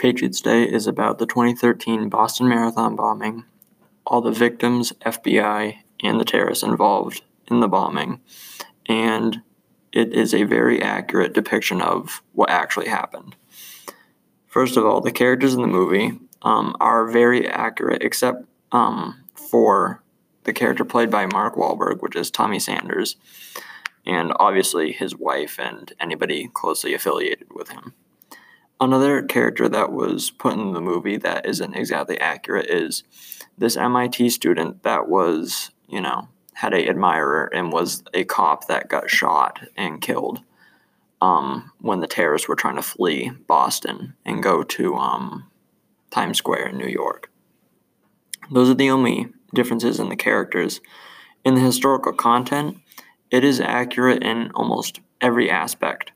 Patriots 0.00 0.40
Day 0.40 0.62
is 0.62 0.86
about 0.86 1.18
the 1.18 1.26
2013 1.26 2.08
Boston 2.08 2.48
Marathon 2.48 2.96
bombing, 2.96 3.44
all 4.06 4.22
the 4.22 4.30
victims, 4.30 4.94
FBI, 5.04 5.76
and 6.02 6.18
the 6.18 6.24
terrorists 6.24 6.64
involved 6.64 7.20
in 7.50 7.60
the 7.60 7.68
bombing, 7.68 8.22
and 8.88 9.42
it 9.92 10.14
is 10.14 10.32
a 10.32 10.44
very 10.44 10.80
accurate 10.80 11.34
depiction 11.34 11.82
of 11.82 12.22
what 12.32 12.48
actually 12.48 12.88
happened. 12.88 13.36
First 14.46 14.78
of 14.78 14.86
all, 14.86 15.02
the 15.02 15.12
characters 15.12 15.52
in 15.52 15.60
the 15.60 15.68
movie 15.68 16.18
um, 16.40 16.74
are 16.80 17.06
very 17.06 17.46
accurate, 17.46 18.02
except 18.02 18.46
um, 18.72 19.22
for 19.34 20.02
the 20.44 20.54
character 20.54 20.86
played 20.86 21.10
by 21.10 21.26
Mark 21.26 21.56
Wahlberg, 21.56 22.00
which 22.00 22.16
is 22.16 22.30
Tommy 22.30 22.58
Saunders, 22.58 23.16
and 24.06 24.32
obviously 24.40 24.92
his 24.92 25.14
wife 25.14 25.58
and 25.58 25.92
anybody 26.00 26.48
closely 26.54 26.94
affiliated 26.94 27.48
with 27.52 27.68
him. 27.68 27.92
Another 28.80 29.22
character 29.22 29.68
that 29.68 29.92
was 29.92 30.30
put 30.30 30.54
in 30.54 30.72
the 30.72 30.80
movie 30.80 31.18
that 31.18 31.44
isn't 31.44 31.74
exactly 31.74 32.18
accurate 32.18 32.70
is 32.70 33.04
this 33.58 33.76
MIT 33.76 34.30
student 34.30 34.82
that 34.84 35.06
was, 35.06 35.70
you 35.86 36.00
know, 36.00 36.28
had 36.54 36.72
a 36.72 36.88
admirer 36.88 37.50
and 37.54 37.72
was 37.72 38.02
a 38.14 38.24
cop 38.24 38.66
that 38.68 38.88
got 38.88 39.10
shot 39.10 39.60
and 39.76 40.00
killed 40.00 40.42
um, 41.20 41.70
when 41.80 42.00
the 42.00 42.06
terrorists 42.06 42.48
were 42.48 42.56
trying 42.56 42.76
to 42.76 42.82
flee 42.82 43.30
Boston 43.46 44.14
and 44.24 44.42
go 44.42 44.62
to 44.62 44.94
um, 44.96 45.50
Times 46.10 46.38
Square 46.38 46.68
in 46.68 46.78
New 46.78 46.88
York. 46.88 47.30
Those 48.50 48.70
are 48.70 48.74
the 48.74 48.90
only 48.90 49.28
differences 49.54 50.00
in 50.00 50.08
the 50.08 50.16
characters. 50.16 50.80
In 51.44 51.54
the 51.54 51.60
historical 51.60 52.12
content, 52.12 52.78
it 53.30 53.44
is 53.44 53.60
accurate 53.60 54.22
in 54.22 54.50
almost 54.54 55.00
every 55.20 55.50
aspect. 55.50 56.12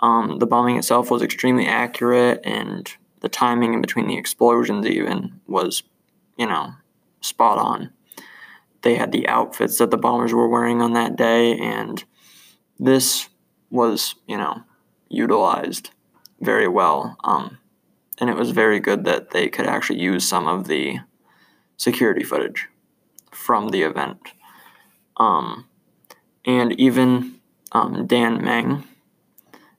Um, 0.00 0.38
the 0.38 0.46
bombing 0.46 0.76
itself 0.76 1.10
was 1.10 1.22
extremely 1.22 1.66
accurate, 1.66 2.40
and 2.44 2.90
the 3.20 3.28
timing 3.28 3.74
in 3.74 3.80
between 3.80 4.08
the 4.08 4.18
explosions, 4.18 4.86
even, 4.86 5.40
was, 5.46 5.82
you 6.36 6.46
know, 6.46 6.74
spot 7.20 7.58
on. 7.58 7.90
They 8.82 8.94
had 8.94 9.12
the 9.12 9.26
outfits 9.26 9.78
that 9.78 9.90
the 9.90 9.96
bombers 9.96 10.32
were 10.32 10.48
wearing 10.48 10.82
on 10.82 10.92
that 10.92 11.16
day, 11.16 11.58
and 11.58 12.04
this 12.78 13.28
was, 13.70 14.14
you 14.26 14.36
know, 14.36 14.62
utilized 15.08 15.90
very 16.40 16.68
well. 16.68 17.16
Um, 17.24 17.58
and 18.18 18.30
it 18.30 18.36
was 18.36 18.50
very 18.50 18.80
good 18.80 19.04
that 19.04 19.30
they 19.30 19.48
could 19.48 19.66
actually 19.66 20.00
use 20.00 20.28
some 20.28 20.46
of 20.46 20.68
the 20.68 20.98
security 21.76 22.22
footage 22.22 22.68
from 23.30 23.68
the 23.70 23.82
event. 23.82 24.18
Um, 25.16 25.66
and 26.44 26.78
even 26.78 27.40
um, 27.72 28.06
Dun 28.06 28.42
Meng, 28.44 28.84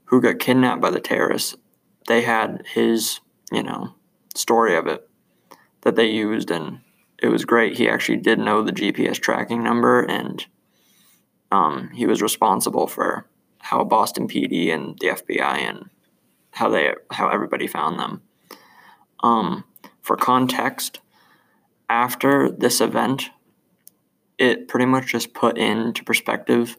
who 0.08 0.22
got 0.22 0.40
kidnapped 0.40 0.82
by 0.82 0.90
the 0.90 1.00
terrorists, 1.00 1.56
they 2.08 2.22
had 2.22 2.64
his, 2.74 3.20
you 3.52 3.64
know, 3.64 3.94
story 4.36 4.76
of 4.76 4.88
it 4.88 5.08
that 5.82 5.96
they 5.96 6.08
used, 6.08 6.52
and 6.52 6.80
it 7.22 7.30
was 7.30 7.46
great. 7.46 7.78
He 7.78 7.90
actually 7.90 8.18
did 8.18 8.40
know 8.40 8.62
the 8.62 8.72
GPS 8.72 9.20
tracking 9.20 9.64
number, 9.64 10.02
and 10.02 10.46
um, 11.52 11.90
he 11.94 12.06
was 12.06 12.22
responsible 12.22 12.88
for 12.88 13.28
how 13.60 13.84
Boston 13.84 14.28
PD 14.28 14.74
and 14.74 14.98
the 15.00 15.08
FBI 15.08 15.58
and 15.58 15.90
how 16.52 16.70
they 16.70 16.94
how 17.12 17.30
everybody 17.30 17.68
found 17.68 18.00
them. 18.00 18.22
Um, 19.22 19.64
for 20.02 20.16
context, 20.16 21.00
after 21.90 22.50
this 22.50 22.80
event, 22.80 23.30
it 24.38 24.68
pretty 24.68 24.86
much 24.86 25.08
just 25.08 25.34
put 25.34 25.58
into 25.58 26.04
perspective 26.04 26.78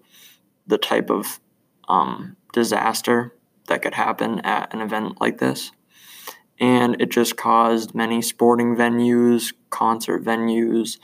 the 0.67 0.79
type 0.79 1.11
of 1.11 1.41
um, 1.89 2.37
disaster 2.53 3.35
that 3.67 3.83
could 3.83 3.95
happen 3.95 4.41
at 4.41 4.73
an 4.73 4.81
event 4.81 5.21
like 5.21 5.39
this. 5.39 5.73
And 6.61 7.01
it 7.01 7.11
just 7.11 7.37
caused 7.37 7.95
many 7.95 8.21
sporting 8.21 8.75
venues, 8.75 9.53
concert 9.71 10.25
venues, 10.25 10.99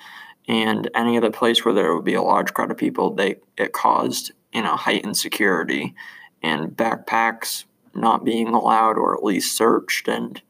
and 0.48 0.90
any 0.94 1.16
other 1.16 1.30
place 1.30 1.64
where 1.64 1.74
there 1.74 1.94
would 1.94 2.05
be 2.05 2.14
a 2.14 2.22
large 2.22 2.52
crowd 2.52 2.70
of 2.70 2.77
people, 2.77 3.14
they 3.14 3.36
it 3.56 3.72
caused 3.72 4.33
you 4.52 4.62
know 4.62 4.77
heightened 4.77 5.17
security 5.17 5.95
and 6.42 6.77
backpacks 6.77 7.64
not 7.95 8.24
being 8.24 8.48
allowed 8.48 8.98
or 8.98 9.14
at 9.14 9.24
least 9.24 9.56
searched, 9.56 10.08
and 10.08 10.42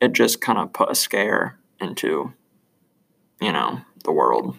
it 0.00 0.12
just 0.12 0.40
kind 0.40 0.58
of 0.58 0.72
put 0.72 0.90
a 0.90 0.94
scare 0.94 1.58
into 1.80 2.32
you 3.40 3.52
know 3.52 3.82
the 4.04 4.12
world. 4.12 4.58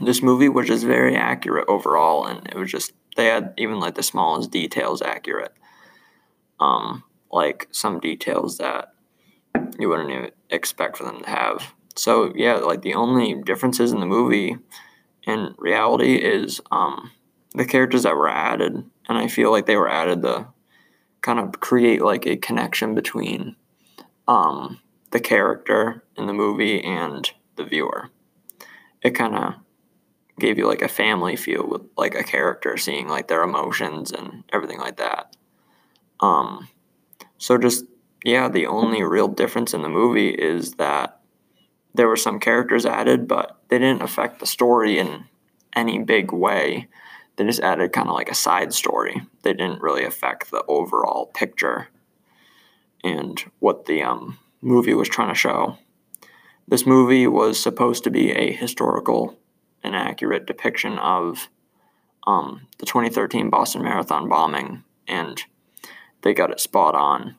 This 0.00 0.22
movie 0.22 0.48
was 0.48 0.68
just 0.68 0.84
very 0.84 1.14
accurate 1.14 1.68
overall, 1.68 2.24
and 2.24 2.46
it 2.46 2.56
was 2.56 2.70
just 2.70 2.92
they 3.16 3.26
had 3.26 3.54
even 3.56 3.80
like 3.80 3.94
the 3.94 4.02
smallest 4.02 4.50
details 4.50 5.02
accurate. 5.02 5.54
Um, 6.58 7.04
like 7.32 7.68
some 7.70 8.00
details 8.00 8.58
that 8.58 8.92
you 9.78 9.88
wouldn't 9.88 10.10
even 10.10 10.30
expect 10.50 10.96
for 10.96 11.04
them 11.04 11.22
to 11.22 11.28
have. 11.28 11.74
So 11.96 12.32
yeah, 12.34 12.54
like 12.56 12.82
the 12.82 12.94
only 12.94 13.34
differences 13.34 13.92
in 13.92 14.00
the 14.00 14.06
movie 14.06 14.56
in 15.24 15.54
reality 15.58 16.16
is 16.16 16.60
um, 16.70 17.12
the 17.54 17.64
characters 17.64 18.04
that 18.04 18.16
were 18.16 18.28
added, 18.28 18.84
and 19.08 19.18
I 19.18 19.28
feel 19.28 19.50
like 19.50 19.66
they 19.66 19.76
were 19.76 19.90
added 19.90 20.22
to 20.22 20.48
kind 21.20 21.38
of 21.38 21.60
create 21.60 22.02
like 22.02 22.26
a 22.26 22.36
connection 22.36 22.94
between 22.94 23.56
um, 24.26 24.80
the 25.10 25.20
character 25.20 26.04
in 26.16 26.26
the 26.26 26.32
movie 26.32 26.82
and 26.82 27.30
the 27.56 27.64
viewer. 27.64 28.10
It 29.02 29.10
kind 29.10 29.34
of 29.34 29.54
gave 30.40 30.58
you 30.58 30.66
like 30.66 30.82
a 30.82 30.88
family 30.88 31.36
feel 31.36 31.66
with 31.66 31.82
like 31.96 32.14
a 32.14 32.24
character 32.24 32.76
seeing 32.76 33.08
like 33.08 33.28
their 33.28 33.42
emotions 33.42 34.10
and 34.10 34.44
everything 34.52 34.78
like 34.78 34.96
that. 34.96 35.36
Um, 36.20 36.68
so 37.38 37.56
just 37.58 37.84
yeah, 38.24 38.48
the 38.48 38.66
only 38.66 39.02
real 39.02 39.28
difference 39.28 39.72
in 39.72 39.82
the 39.82 39.88
movie 39.88 40.30
is 40.30 40.72
that 40.74 41.20
there 41.94 42.08
were 42.08 42.16
some 42.16 42.38
characters 42.38 42.86
added, 42.86 43.26
but 43.26 43.58
they 43.68 43.78
didn't 43.78 44.02
affect 44.02 44.40
the 44.40 44.46
story 44.46 44.98
in 44.98 45.24
any 45.74 45.98
big 45.98 46.32
way. 46.32 46.88
They 47.36 47.44
just 47.44 47.60
added 47.60 47.92
kind 47.92 48.08
of 48.08 48.14
like 48.14 48.30
a 48.30 48.34
side 48.34 48.74
story. 48.74 49.22
They 49.42 49.54
didn't 49.54 49.80
really 49.80 50.04
affect 50.04 50.50
the 50.50 50.64
overall 50.68 51.26
picture 51.26 51.88
and 53.02 53.42
what 53.58 53.86
the 53.86 54.02
um, 54.02 54.38
movie 54.60 54.94
was 54.94 55.08
trying 55.08 55.30
to 55.30 55.34
show. 55.34 55.78
This 56.68 56.86
movie 56.86 57.26
was 57.26 57.60
supposed 57.60 58.04
to 58.04 58.10
be 58.10 58.30
a 58.30 58.52
historical 58.52 59.39
and 59.94 60.08
accurate 60.08 60.46
depiction 60.46 60.98
of 60.98 61.48
um, 62.26 62.66
the 62.78 62.86
2013 62.86 63.50
Boston 63.50 63.82
Marathon 63.82 64.28
bombing, 64.28 64.84
and 65.08 65.42
they 66.22 66.32
got 66.32 66.50
it 66.50 66.60
spot 66.60 66.94
on. 66.94 67.36